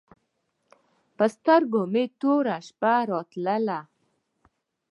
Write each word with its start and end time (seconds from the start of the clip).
پر 1.17 1.27
سترګو 1.35 1.81
مې 1.93 2.03
توره 2.19 2.57
شپه 2.67 2.93
راتله. 3.09 3.79